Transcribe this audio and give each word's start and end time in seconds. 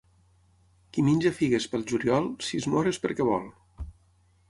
Qui 0.95 1.03
menja 1.09 1.33
figues 1.41 1.69
pel 1.75 1.85
juliol, 1.93 2.33
si 2.49 2.63
es 2.65 2.71
mor 2.75 2.93
és 2.95 3.01
perquè 3.07 3.33
vol. 3.33 3.51